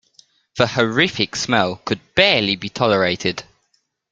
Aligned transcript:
The 0.55 0.65
horrific 0.65 1.35
smell 1.35 1.75
could 1.75 2.01
barely 2.15 2.55
be 2.55 2.69
tolerated. 2.69 3.43